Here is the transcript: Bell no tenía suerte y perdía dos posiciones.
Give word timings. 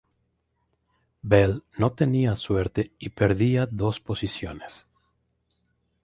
Bell 1.21 1.63
no 1.77 1.93
tenía 1.93 2.35
suerte 2.35 2.91
y 2.97 3.09
perdía 3.09 3.67
dos 3.69 3.99
posiciones. 3.99 4.87